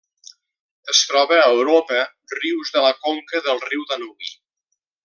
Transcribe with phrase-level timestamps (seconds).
[0.93, 2.01] Es troba a Europa:
[2.39, 4.35] rius de la conca del riu Danubi.